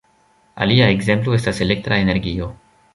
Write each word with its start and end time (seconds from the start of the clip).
Alia 0.65 0.87
ekzemplo 0.95 1.37
estas 1.41 1.63
elektra 1.69 2.03
energio. 2.09 2.53